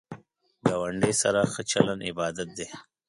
ګاونډی 0.67 1.13
سره 1.21 1.41
ښه 1.51 1.61
چلند 1.71 2.01
عبادت 2.09 2.49
دی 2.57 2.67